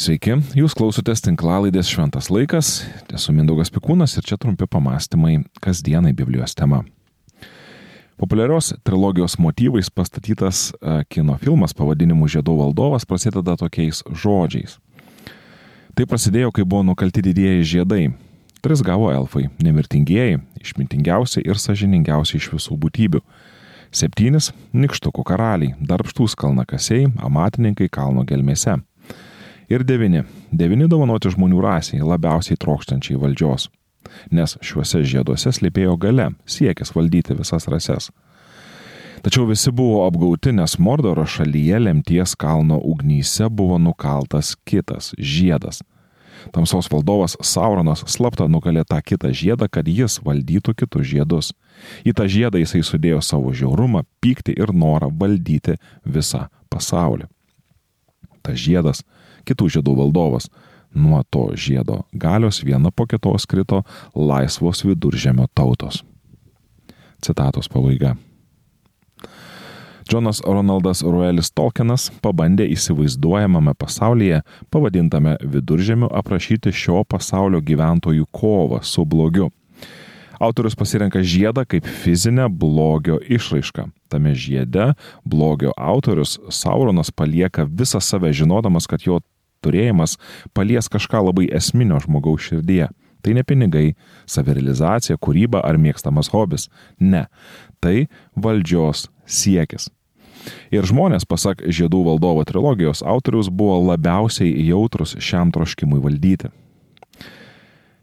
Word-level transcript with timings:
Sveiki, 0.00 0.32
jūs 0.56 0.72
klausotės 0.72 1.20
tinklalaidės 1.20 1.90
Šventas 1.92 2.30
laikas, 2.32 2.68
esu 3.12 3.34
Mindaugas 3.36 3.68
Pikūnas 3.68 4.14
ir 4.16 4.24
čia 4.24 4.38
trumpi 4.40 4.64
pamastymai 4.64 5.42
kasdienai 5.60 6.14
Biblijos 6.16 6.56
tema. 6.56 6.78
Populiarios 8.16 8.70
trilogijos 8.80 9.36
motyvais 9.36 9.92
pastatytas 9.92 10.70
e, 10.72 11.02
kino 11.12 11.36
filmas 11.44 11.76
pavadinimu 11.76 12.30
Žiedų 12.32 12.56
valdovas 12.62 13.04
prasideda 13.04 13.58
tokiais 13.60 14.00
žodžiais. 14.08 14.78
Tai 15.92 16.08
prasidėjo, 16.08 16.48
kai 16.48 16.64
buvo 16.64 16.80
nukalti 16.94 17.20
didieji 17.28 17.68
žiedai. 17.74 18.02
Tris 18.64 18.80
gavo 18.80 19.12
elfai- 19.12 19.50
nemirtingieji, 19.68 20.40
išmintingiausi 20.64 21.44
ir 21.44 21.60
sažiningiausi 21.60 22.40
iš 22.40 22.48
visų 22.56 22.80
būtybių. 22.80 23.20
Septynis- 23.92 24.54
nikštukų 24.72 25.28
karaliai, 25.28 25.74
darbštūs 25.76 26.32
kalnakasiai, 26.40 27.12
amatininkai 27.20 27.90
kalno 27.92 28.24
gelmėse 28.24 28.80
ir 29.70 29.84
devyni. 29.86 30.24
Devyni 30.52 30.88
dovanoti 30.90 31.30
žmonių 31.32 31.60
rasiai, 31.64 32.02
labiausiai 32.04 32.58
trokštančiai 32.60 33.18
valdžios. 33.20 33.68
Nes 34.34 34.56
šiuose 34.64 35.04
žieduose 35.06 35.52
slėpėjo 35.54 35.94
gale, 36.00 36.30
siekis 36.48 36.92
valdyti 36.96 37.36
visas 37.38 37.68
rases. 37.70 38.10
Tačiau 39.20 39.44
visi 39.50 39.70
buvo 39.70 40.06
apgauti, 40.06 40.52
nes 40.56 40.78
Mordoro 40.80 41.26
šalyje 41.28 41.78
lemties 41.82 42.32
kalno 42.40 42.80
ugnyse 42.80 43.50
buvo 43.52 43.76
nukaltas 43.78 44.54
kitas 44.64 45.12
žiedas. 45.18 45.82
Tamsos 46.54 46.88
valdovas 46.88 47.36
Sauronas 47.44 48.00
slapta 48.08 48.46
nukalė 48.48 48.86
tą 48.88 49.02
kitą 49.04 49.28
žiedą, 49.36 49.68
kad 49.68 49.88
jis 49.88 50.16
valdytų 50.24 50.72
kitus 50.82 51.04
žiedus. 51.12 51.52
Į 52.00 52.14
tą 52.16 52.24
žiedą 52.32 52.62
jisai 52.62 52.80
sudėjo 52.80 53.20
savo 53.20 53.52
žiaurumą, 53.52 54.06
pyktį 54.24 54.56
ir 54.56 54.72
norą 54.72 55.10
valdyti 55.12 55.76
visą 56.08 56.46
pasaulį. 56.72 57.28
Tas 58.42 58.58
žiedas 58.60 59.04
kitų 59.48 59.70
žiedų 59.76 59.96
valdovas. 59.98 60.48
Nuo 60.90 61.22
to 61.30 61.52
žiedo 61.54 62.02
galios 62.12 62.64
viena 62.66 62.90
po 62.90 63.06
kitos 63.06 63.46
krito 63.46 63.84
laisvos 64.14 64.82
viduržėmio 64.82 65.46
tautos. 65.54 66.02
Citatos 67.22 67.68
pabaiga. 67.70 68.16
Džonas 70.10 70.40
Ronaldas 70.42 71.04
Ruelis 71.06 71.52
Tolkienas 71.54 72.08
pabandė 72.24 72.64
įsivaizduojamame 72.74 73.76
pasaulyje, 73.78 74.40
pavadintame 74.74 75.36
viduržėmiu, 75.38 76.08
aprašyti 76.10 76.72
šio 76.74 77.04
pasaulio 77.06 77.60
gyventojų 77.62 78.26
kovą 78.34 78.80
su 78.82 79.04
blogiu. 79.06 79.52
Autorius 80.40 80.74
pasirenka 80.74 81.20
žiedą 81.20 81.66
kaip 81.68 81.84
fizinę 81.84 82.48
blogio 82.48 83.18
išraišką. 83.20 83.90
Tame 84.08 84.32
žiede 84.34 84.94
blogio 85.24 85.74
autorius 85.76 86.38
Sauronas 86.48 87.10
palieka 87.12 87.66
visą 87.68 88.00
save 88.00 88.32
žinodamas, 88.32 88.88
kad 88.88 89.04
jo 89.04 89.20
turėjimas 89.60 90.16
palies 90.56 90.88
kažką 90.88 91.20
labai 91.28 91.50
esminio 91.52 92.00
žmogaus 92.00 92.48
širdyje. 92.48 92.88
Tai 93.20 93.36
ne 93.36 93.44
pinigai, 93.44 93.86
savirealizacija, 94.24 95.18
kūryba 95.20 95.60
ar 95.60 95.76
mėgstamas 95.76 96.32
hobis. 96.32 96.70
Ne. 96.96 97.26
Tai 97.84 98.08
valdžios 98.32 99.10
siekis. 99.28 99.90
Ir 100.72 100.88
žmonės, 100.88 101.28
pasak 101.28 101.60
Žiedų 101.68 102.00
valdovo 102.06 102.46
trilogijos 102.48 103.04
autorius, 103.04 103.52
buvo 103.52 103.76
labiausiai 103.90 104.64
jautrus 104.70 105.18
šiam 105.20 105.52
troškimui 105.52 106.00
valdyti. 106.00 106.48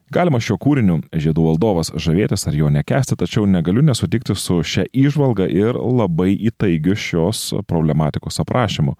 Galima 0.08 0.40
šiuo 0.40 0.56
kūriniu 0.56 1.02
Žiedų 1.12 1.44
valdovas 1.50 1.90
žavėtis 2.00 2.48
ar 2.48 2.56
jo 2.56 2.70
nekesti, 2.72 3.18
tačiau 3.20 3.44
negaliu 3.50 3.82
nesutikti 3.84 4.38
su 4.40 4.62
šia 4.64 4.86
išvalga 4.96 5.44
ir 5.52 5.76
labai 5.76 6.30
įtaigiu 6.48 6.94
šios 6.96 7.42
problematikos 7.68 8.40
aprašymu. 8.40 8.94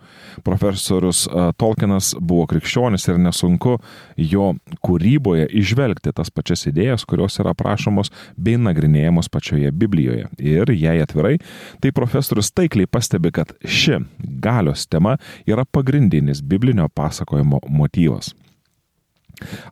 Profesorius 0.44 1.22
Tolkienas 1.56 2.10
buvo 2.20 2.44
krikščionis 2.52 3.08
ir 3.08 3.22
nesunku 3.24 3.78
jo 4.20 4.50
kūryboje 4.84 5.46
išvelgti 5.62 6.12
tas 6.18 6.28
pačias 6.34 6.68
idėjas, 6.68 7.06
kurios 7.08 7.40
yra 7.40 7.54
aprašomos 7.56 8.12
bei 8.36 8.60
nagrinėjamos 8.60 9.32
pačioje 9.32 9.72
Biblijoje. 9.72 10.28
Ir 10.44 10.74
jei 10.76 11.06
atvirai, 11.06 11.38
tai 11.80 11.94
profesorius 11.96 12.52
taikliai 12.52 12.90
pastebi, 12.92 13.32
kad 13.32 13.56
ši 13.64 14.02
galios 14.44 14.84
tema 14.92 15.16
yra 15.48 15.64
pagrindinis 15.64 16.44
biblinio 16.44 16.90
pasakojimo 16.92 17.64
motyvas. 17.72 18.34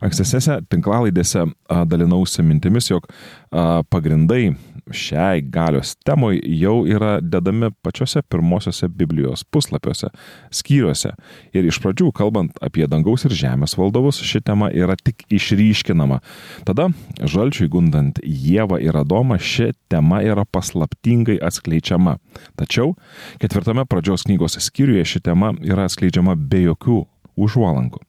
Ankstesnėse 0.04 0.60
tinklalaidėse 0.70 1.44
dalinausi 1.90 2.44
mintimis, 2.46 2.90
jog 2.92 3.08
pagrindai 3.90 4.54
šiai 4.94 5.40
galios 5.42 5.96
temoj 6.06 6.38
jau 6.46 6.76
yra 6.86 7.16
dedami 7.18 7.72
pačiose 7.82 8.20
pirmosiose 8.30 8.86
Biblijos 8.86 9.42
puslapiuose, 9.50 10.12
skyriuose. 10.54 11.10
Ir 11.56 11.66
iš 11.66 11.80
pradžių, 11.82 12.12
kalbant 12.14 12.54
apie 12.62 12.86
dangaus 12.86 13.26
ir 13.26 13.34
žemės 13.34 13.74
valdovus, 13.78 14.22
ši 14.22 14.44
tema 14.46 14.70
yra 14.70 14.94
tik 14.94 15.26
išryškinama. 15.34 16.20
Tada, 16.68 16.92
žalčiui 17.18 17.66
gundant 17.72 18.22
Jėvą 18.22 18.78
ir 18.84 19.02
Adomą, 19.02 19.40
ši 19.42 19.72
tema 19.90 20.22
yra 20.22 20.46
paslaptingai 20.46 21.40
atskleidžiama. 21.42 22.20
Tačiau 22.54 22.94
ketvirtame 23.42 23.88
pradžios 23.90 24.28
knygos 24.30 24.60
skyriuje 24.68 25.16
ši 25.16 25.26
tema 25.32 25.56
yra 25.66 25.90
atskleidžiama 25.90 26.38
be 26.38 26.62
jokių 26.68 27.02
užuolankų. 27.34 28.06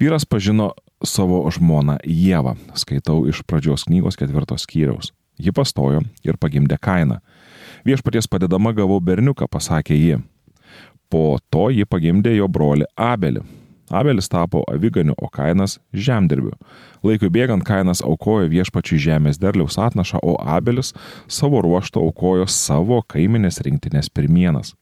Vyras 0.00 0.24
pažino 0.24 0.70
savo 1.04 1.42
žmoną 1.52 1.98
Jėvą, 2.08 2.54
skaitau 2.72 3.26
iš 3.28 3.42
pradžios 3.44 3.82
knygos 3.84 4.16
ketvirtos 4.16 4.64
skyriaus. 4.64 5.10
Ji 5.36 5.52
pastojo 5.52 6.00
ir 6.24 6.38
pagimdė 6.40 6.78
kainą. 6.80 7.18
Viešpaties 7.84 8.24
padedama 8.32 8.72
gavau 8.72 8.96
berniuką, 9.04 9.44
pasakė 9.44 9.98
ji. 9.98 10.16
Po 11.12 11.36
to 11.52 11.68
ji 11.68 11.84
pagimdė 11.84 12.32
jo 12.38 12.48
broli 12.48 12.88
Abelį. 12.96 13.44
Abelis 13.92 14.30
tapo 14.32 14.62
aviganiu, 14.72 15.12
o 15.20 15.28
kainas 15.28 15.76
žemdirbiu. 15.92 16.54
Laikui 17.04 17.28
bėgant 17.28 17.66
kainas 17.68 18.00
aukojo 18.00 18.48
viešpačiui 18.48 19.02
žemės 19.04 19.36
derliaus 19.42 19.76
atnašą, 19.76 20.22
o 20.24 20.38
Abelis 20.40 20.94
savo 21.28 21.60
ruoštų 21.60 22.06
aukojo 22.06 22.48
savo 22.48 23.02
kaiminės 23.04 23.60
rinktinės 23.66 24.08
pirmienas. 24.08 24.72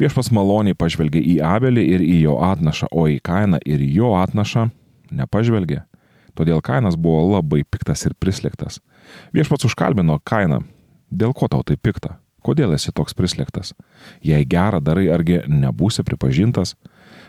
Viešpas 0.00 0.30
maloniai 0.34 0.76
pažvelgė 0.78 1.22
į 1.22 1.38
Abelį 1.46 1.84
ir 1.96 2.04
į 2.04 2.16
jo 2.24 2.38
atnašą, 2.42 2.90
o 2.90 3.06
į 3.10 3.20
Kainą 3.24 3.60
ir 3.64 3.82
jo 3.94 4.14
atnašą 4.18 4.68
nepažvelgė. 5.14 5.84
Todėl 6.34 6.62
Kainas 6.64 6.98
buvo 6.98 7.22
labai 7.36 7.62
piktas 7.62 8.02
ir 8.08 8.16
prislėgtas. 8.18 8.80
Viešpats 9.34 9.68
užkalbino 9.68 10.18
Kainą. 10.26 10.64
Dėl 11.14 11.34
ko 11.36 11.46
tau 11.48 11.62
tai 11.62 11.76
pikta? 11.78 12.18
Kodėl 12.44 12.74
esi 12.76 12.92
toks 12.92 13.14
prislėgtas? 13.16 13.72
Jei 14.20 14.44
gerą 14.44 14.82
darai, 14.84 15.06
argi 15.14 15.40
nebūsi 15.48 16.04
pripažintas? 16.04 16.74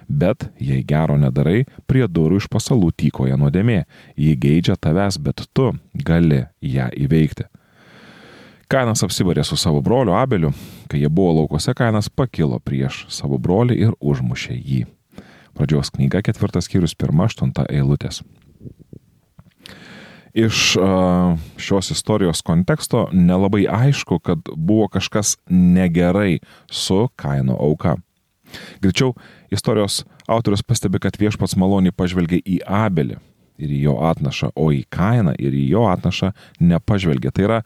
Bet 0.10 0.50
jei 0.62 0.84
gero 0.86 1.16
nedarai, 1.18 1.64
prie 1.88 2.04
durų 2.08 2.42
iš 2.42 2.50
pasalų 2.52 2.92
tykoja 2.98 3.38
nuodėmė. 3.40 3.86
Ji 4.20 4.36
geidžia 4.42 4.76
tavęs, 4.76 5.18
bet 5.22 5.46
tu 5.54 5.72
gali 5.94 6.44
ją 6.62 6.90
įveikti. 6.92 7.48
Kainas 8.72 9.04
apsibarė 9.06 9.44
su 9.46 9.58
savo 9.62 9.82
broliu 9.86 10.16
Abeliu, 10.18 10.50
kai 10.90 11.04
jie 11.04 11.10
buvo 11.10 11.36
laukose, 11.42 11.74
Kainas 11.78 12.10
pakilo 12.10 12.58
prieš 12.60 13.04
savo 13.14 13.38
brolį 13.38 13.78
ir 13.88 13.92
užmušė 14.02 14.56
jį. 14.58 14.86
Pradžios 15.56 15.92
knyga 15.94 16.24
ketvirtas 16.26 16.66
skyrius 16.68 16.98
pirma 16.98 17.30
aštunta 17.30 17.68
eilutės. 17.70 18.24
Iš 20.36 20.76
šios 21.62 21.92
istorijos 21.94 22.42
konteksto 22.44 23.06
nelabai 23.14 23.64
aišku, 23.72 24.18
kad 24.20 24.50
buvo 24.56 24.90
kažkas 24.92 25.38
negerai 25.48 26.42
su 26.68 27.06
Kaino 27.16 27.56
auka. 27.56 27.96
Greičiau, 28.82 29.14
istorijos 29.54 30.04
autorius 30.28 30.66
pastebi, 30.66 31.00
kad 31.00 31.16
viešpats 31.22 31.56
maloniai 31.56 31.96
pažvelgia 31.96 32.42
į 32.44 32.60
Abelį, 32.68 33.22
ir 33.62 33.72
į 33.72 33.82
jo 33.88 33.96
atnašą, 34.08 34.52
o 34.56 34.70
į 34.74 34.84
kainą 34.94 35.36
ir 35.40 35.56
į 35.56 35.66
jo 35.72 35.86
atnašą 35.90 36.32
nepažvelgia. 36.60 37.32
Tai 37.36 37.48
yra, 37.48 37.60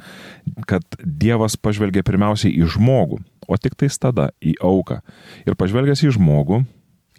kad 0.69 0.85
Dievas 1.03 1.57
pažvelgia 1.57 2.05
pirmiausiai 2.05 2.53
į 2.59 2.69
žmogų, 2.75 3.21
o 3.49 3.57
tik 3.57 3.77
tais 3.79 3.97
tada 4.01 4.29
į 4.41 4.55
auką. 4.65 4.99
Ir 5.47 5.57
pažvelgęs 5.59 6.05
į 6.05 6.13
žmogų, 6.19 6.63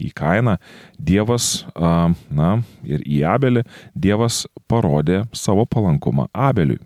į 0.00 0.10
kainą, 0.16 0.56
Dievas, 0.96 1.66
na, 1.76 2.52
ir 2.86 3.04
į 3.04 3.22
Abelį, 3.34 3.64
Dievas 3.94 4.44
parodė 4.70 5.24
savo 5.36 5.66
palankumą 5.68 6.30
Abeliui. 6.32 6.80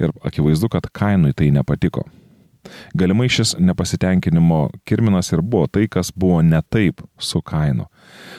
Ir 0.00 0.10
akivaizdu, 0.26 0.70
kad 0.72 0.88
kainui 0.90 1.34
tai 1.36 1.52
nepatiko. 1.54 2.02
Galimai 2.94 3.28
šis 3.32 3.54
nepasitenkinimo 3.58 4.68
kirminas 4.88 5.32
ir 5.32 5.42
buvo 5.42 5.66
tai, 5.66 5.86
kas 5.88 6.12
buvo 6.14 6.42
ne 6.42 6.60
taip 6.70 7.02
su 7.18 7.42
kainu. 7.42 7.88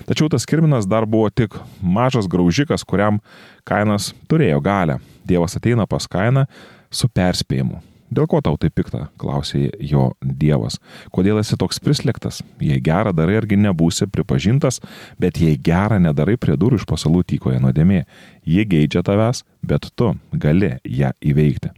Tačiau 0.05 0.29
tas 0.29 0.45
kirminas 0.45 0.87
dar 0.89 1.05
buvo 1.05 1.29
tik 1.29 1.57
mažas 1.81 2.29
graužikas, 2.31 2.85
kuriam 2.85 3.19
kainas 3.67 4.13
turėjo 4.29 4.61
galę. 4.63 4.99
Dievas 5.25 5.57
ateina 5.57 5.87
pas 5.89 6.07
kainą 6.07 6.45
su 6.93 7.09
perspėjimu. 7.09 7.81
Dėl 8.15 8.27
ko 8.29 8.39
tau 8.45 8.55
tai 8.61 8.69
pikta, 8.69 9.07
klausė 9.19 9.71
jo 9.81 10.11
Dievas. 10.21 10.77
Kodėl 11.13 11.39
esi 11.41 11.57
toks 11.59 11.81
prislėgtas? 11.81 12.43
Jei 12.61 12.77
gerą 12.83 13.11
darai, 13.17 13.39
argi 13.41 13.57
nebūsi 13.59 14.07
pripažintas, 14.13 14.79
bet 15.19 15.41
jei 15.41 15.57
gerą 15.57 15.97
nedarai, 16.03 16.37
prie 16.37 16.55
durų 16.59 16.79
iš 16.79 16.85
pasalų 16.89 17.25
tykoja 17.33 17.59
nuodėmė. 17.63 18.03
Jie 18.45 18.67
geidžia 18.69 19.01
tavęs, 19.05 19.41
bet 19.65 19.89
tu 19.97 20.13
gali 20.31 20.75
ją 20.85 21.11
įveikti. 21.25 21.73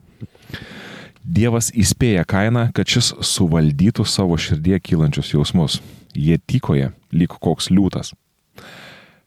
Dievas 1.28 1.68
įspėja 1.76 2.24
kainą, 2.24 2.70
kad 2.72 2.88
šis 2.88 3.10
suvaldytų 3.20 4.06
savo 4.08 4.38
širdie 4.40 4.78
kylančius 4.80 5.34
jausmus. 5.34 5.82
Jie 6.16 6.38
tykoja, 6.40 6.94
lyg 7.12 7.36
koks 7.44 7.68
liūtas. 7.68 8.14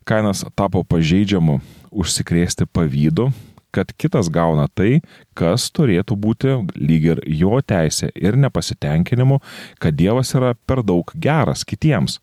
Kainas 0.08 0.40
tapo 0.56 0.80
pažeidžiamu 0.80 1.58
užsikrėsti 1.92 2.64
pavydu, 2.72 3.28
kad 3.70 3.92
kitas 4.00 4.32
gauna 4.32 4.64
tai, 4.72 5.02
kas 5.36 5.68
turėtų 5.76 6.16
būti 6.16 6.56
lyg 6.80 7.06
ir 7.12 7.22
jo 7.28 7.60
teisė 7.60 8.08
ir 8.16 8.40
nepasitenkinimu, 8.48 9.42
kad 9.76 10.00
Dievas 10.00 10.32
yra 10.32 10.54
per 10.66 10.80
daug 10.80 11.12
geras 11.14 11.68
kitiems. 11.68 12.16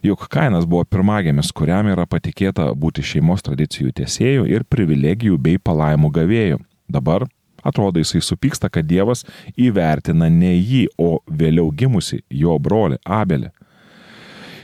Juk 0.00 0.30
Kainas 0.32 0.64
buvo 0.64 0.86
pirmagimis, 0.88 1.52
kuriam 1.52 1.92
yra 1.92 2.08
patikėta 2.08 2.72
būti 2.72 3.04
šeimos 3.04 3.44
tradicijų 3.44 3.92
tiesėjų 4.00 4.48
ir 4.48 4.64
privilegijų 4.64 5.36
bei 5.36 5.60
palaimų 5.60 6.14
gavėjų. 6.14 6.62
Dabar 6.88 7.28
atrodo 7.68 8.02
jisai 8.02 8.22
supyksta, 8.24 8.70
kad 8.72 8.88
Dievas 8.88 9.24
įvertina 9.56 10.30
ne 10.32 10.54
jį, 10.56 10.86
o 10.98 11.20
vėliau 11.28 11.70
gimusi 11.72 12.22
jo 12.30 12.58
brolį 12.58 13.00
Abelį. 13.04 13.52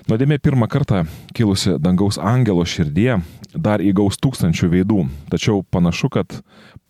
Nuodėmė 0.04 0.36
pirmą 0.36 0.66
kartą 0.68 1.06
kilusi 1.32 1.78
dangaus 1.80 2.18
angelo 2.20 2.60
širdie 2.68 3.14
dar 3.54 3.80
įgaus 3.80 4.18
tūkstančių 4.20 4.68
veidų, 4.74 4.98
tačiau 5.32 5.62
panašu, 5.72 6.10
kad 6.12 6.34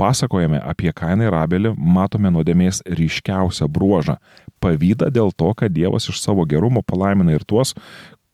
pasakojame 0.01 0.59
apie 0.59 0.91
Kainą 0.91 1.29
ir 1.29 1.37
Abelį 1.39 1.75
matome 1.79 2.33
nuodėmės 2.35 2.83
ryškiausią 2.89 3.69
bruožą- 3.71 4.17
pavydą 4.63 5.13
dėl 5.15 5.31
to, 5.31 5.53
kad 5.55 5.71
Dievas 5.71 6.09
iš 6.09 6.19
savo 6.19 6.45
gerumo 6.45 6.83
palaimina 6.83 7.33
ir 7.33 7.45
tuos, 7.45 7.75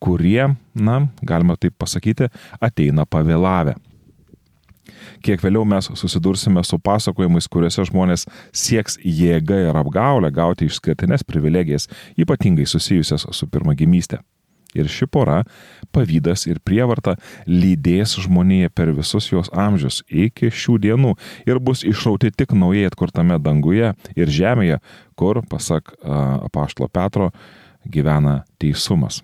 kurie, 0.01 0.55
na, 0.73 1.07
galima 1.21 1.55
taip 1.55 1.77
pasakyti, 1.77 2.31
ateina 2.59 3.05
pavėlavę. 3.05 3.75
Kiek 5.25 5.41
vėliau 5.43 5.65
mes 5.67 5.91
susidursime 5.99 6.63
su 6.67 6.79
pasakojimais, 6.81 7.49
kuriuose 7.51 7.85
žmonės 7.89 8.27
sieks 8.53 8.99
jėga 9.03 9.61
ir 9.69 9.79
apgaulę 9.81 10.31
gauti 10.33 10.67
išskirtinės 10.69 11.25
privilegijas, 11.27 11.89
ypatingai 12.19 12.67
susijusias 12.69 13.27
su 13.31 13.49
pirmagimystė. 13.51 14.21
Ir 14.71 14.87
ši 14.87 15.07
pora, 15.11 15.41
pavydas 15.91 16.45
ir 16.47 16.61
prievarta, 16.63 17.17
lydės 17.47 18.15
žmoniją 18.23 18.71
per 18.71 18.93
visus 18.95 19.27
jos 19.31 19.51
amžius 19.51 19.99
iki 20.07 20.47
šių 20.47 20.77
dienų 20.85 21.15
ir 21.49 21.59
bus 21.59 21.83
išrauti 21.87 22.31
tik 22.31 22.55
naujai 22.55 22.87
atkurtame 22.87 23.39
danguje 23.43 23.91
ir 24.15 24.31
žemėje, 24.31 24.79
kur, 25.19 25.41
pasak 25.51 25.91
apaštlo 26.03 26.87
Petro, 26.87 27.31
gyvena 27.83 28.41
teisumas. 28.61 29.19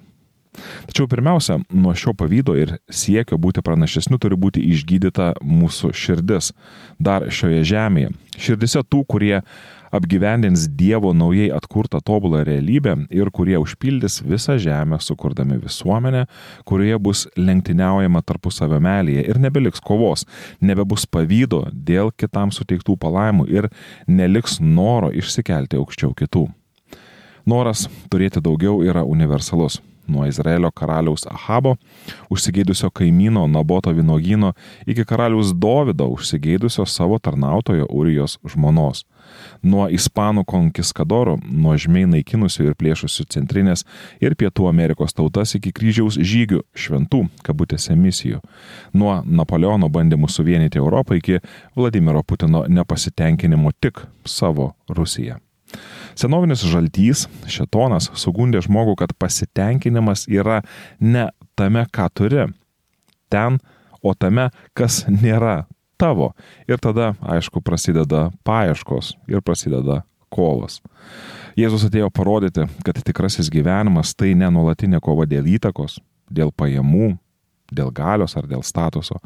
Tačiau 0.89 1.07
pirmiausia, 1.09 1.59
nuo 1.73 1.95
šio 1.97 2.13
pavydo 2.17 2.55
ir 2.57 2.77
siekio 2.89 3.39
būti 3.41 3.63
pranašesniu 3.65 4.19
turi 4.21 4.37
būti 4.39 4.63
išgydyta 4.73 5.33
mūsų 5.41 5.93
širdis 5.95 6.53
dar 6.99 7.27
šioje 7.31 7.63
žemėje. 7.67 8.13
Širdise 8.37 8.83
tų, 8.85 9.03
kurie 9.09 9.41
apgyvendins 9.91 10.67
Dievo 10.67 11.13
naujai 11.13 11.49
atkurtą 11.55 12.01
tobulą 12.03 12.43
realybę 12.47 12.95
ir 13.13 13.31
kurie 13.31 13.57
užpildys 13.59 14.21
visą 14.25 14.57
žemę, 14.61 14.99
sukurdami 15.01 15.57
visuomenę, 15.63 16.25
kurioje 16.65 16.99
bus 16.99 17.25
lenktyniaujama 17.37 18.21
tarpusavio 18.21 18.79
melėje 18.83 19.25
ir 19.29 19.41
nebeliks 19.41 19.81
kovos, 19.81 20.25
nebebus 20.61 21.07
pavydo 21.07 21.65
dėl 21.71 22.11
kitam 22.11 22.51
suteiktų 22.51 22.97
palaimų 22.99 23.47
ir 23.49 23.69
neliks 24.07 24.59
noro 24.61 25.11
išsikelti 25.11 25.79
aukščiau 25.79 26.13
kitų. 26.17 26.47
Noras 27.47 27.87
turėti 28.11 28.43
daugiau 28.43 28.81
yra 28.83 29.05
universalus 29.07 29.79
nuo 30.07 30.25
Izraelio 30.25 30.71
karaliaus 30.71 31.27
Ahabo, 31.27 31.75
užsigeidusio 32.29 32.89
kaimyno 32.89 33.47
Naboto 33.47 33.93
vynogino, 33.93 34.53
iki 34.85 35.05
karaliaus 35.05 35.53
Dovido 35.55 36.07
užsigeidusio 36.07 36.85
savo 36.85 37.19
tarnautojo 37.19 37.85
Urijos 37.89 38.39
žmonos. 38.47 39.05
Nuo 39.61 39.87
ispanų 39.91 40.45
konkiskadorų, 40.47 41.37
nuožmiai 41.51 42.07
naikinusių 42.09 42.69
ir 42.69 42.75
plėšusių 42.79 43.25
centrinės 43.33 43.83
ir 44.23 44.37
pietų 44.39 44.69
Amerikos 44.69 45.15
tautas 45.17 45.55
iki 45.57 45.73
kryžiaus 45.75 46.19
žygių 46.19 46.61
šventų, 46.77 47.25
kabutėse 47.43 47.95
misijų. 47.97 48.39
Nuo 48.93 49.19
Napoleono 49.25 49.89
bandymų 49.89 50.29
suvienyti 50.31 50.79
Europą 50.79 51.19
iki 51.19 51.41
Vladimiro 51.75 52.23
Putino 52.23 52.65
nepasitenkinimo 52.69 53.73
tik 53.81 54.05
savo 54.25 54.73
Rusiją. 54.87 55.41
Senovinis 56.17 56.63
žaltys, 56.65 57.25
šetonas, 57.49 58.09
sugundė 58.17 58.61
žmogų, 58.65 58.97
kad 59.03 59.13
pasitenkinimas 59.19 60.25
yra 60.31 60.61
ne 60.99 61.27
tame, 61.59 61.85
ką 61.93 62.07
turi, 62.15 62.47
ten, 63.29 63.59
o 64.01 64.13
tame, 64.17 64.49
kas 64.77 65.03
nėra 65.09 65.65
tavo. 65.99 66.31
Ir 66.69 66.81
tada, 66.81 67.13
aišku, 67.21 67.61
prasideda 67.65 68.29
paieškos 68.47 69.15
ir 69.29 69.43
prasideda 69.45 70.03
kovos. 70.33 70.81
Jėzus 71.57 71.87
atėjo 71.87 72.09
parodyti, 72.13 72.67
kad 72.85 72.99
tikrasis 73.05 73.49
gyvenimas 73.53 74.13
tai 74.17 74.33
ne 74.37 74.49
nuolatinė 74.53 75.01
kova 75.03 75.25
dėl 75.29 75.47
įtakos, 75.57 75.97
dėl 76.29 76.51
pajamų, 76.53 77.15
dėl 77.71 77.91
galios 77.95 78.37
ar 78.37 78.47
dėl 78.49 78.63
statuso. 78.65 79.19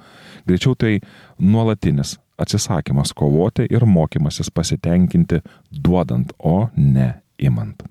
Greičiau 0.48 0.76
tai 0.76 1.00
nuolatinis 1.40 2.18
atsisakymas 2.42 3.14
kovoti 3.14 3.68
ir 3.70 3.86
mokymasis 3.86 4.52
pasitenkinti 4.54 5.42
duodant, 5.72 6.34
o 6.40 6.70
ne 6.76 7.14
imant. 7.38 7.84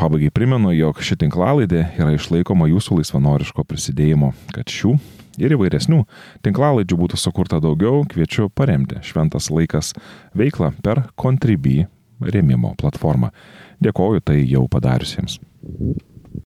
Pabaigai 0.00 0.32
primenu, 0.32 0.72
jog 0.72 1.02
ši 1.04 1.18
tinklalaidė 1.20 1.82
yra 2.00 2.14
išlaikoma 2.16 2.66
jūsų 2.70 3.02
laisvanoriško 3.02 3.64
prisidėjimo, 3.68 4.32
kad 4.54 4.72
šių 4.72 4.94
ir 5.40 5.54
įvairesnių 5.56 6.00
tinklalaidžių 6.44 6.98
būtų 6.98 7.20
sukurta 7.20 7.60
daugiau, 7.62 8.02
kviečiu 8.08 8.48
paremti 8.48 9.02
Šventas 9.04 9.50
laikas 9.52 9.92
veiklą 10.36 10.72
per 10.84 11.04
Contribui 11.20 11.84
rėmimo 12.22 12.72
platformą. 12.80 13.32
Dėkoju 13.82 14.24
tai 14.24 14.40
jau 14.46 14.64
padariusiems. 14.70 15.38